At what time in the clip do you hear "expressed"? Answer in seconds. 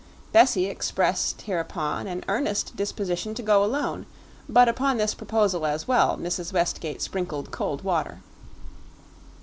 0.65-1.43